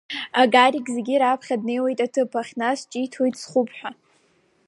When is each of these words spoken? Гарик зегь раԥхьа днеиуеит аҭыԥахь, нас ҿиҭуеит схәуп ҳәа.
Гарик 0.53 0.87
зегь 0.95 1.11
раԥхьа 1.21 1.55
днеиуеит 1.61 1.99
аҭыԥахь, 2.05 2.53
нас 2.59 2.79
ҿиҭуеит 2.89 3.35
схәуп 3.41 3.69
ҳәа. 3.77 3.91